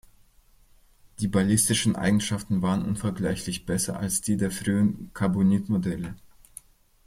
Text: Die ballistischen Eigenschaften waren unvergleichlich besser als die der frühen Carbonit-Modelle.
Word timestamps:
Die 1.19 1.27
ballistischen 1.27 1.95
Eigenschaften 1.95 2.63
waren 2.63 2.83
unvergleichlich 2.83 3.67
besser 3.67 3.99
als 3.99 4.19
die 4.21 4.35
der 4.35 4.49
frühen 4.49 5.11
Carbonit-Modelle. 5.13 6.15